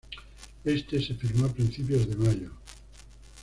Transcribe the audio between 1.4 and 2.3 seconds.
a principios de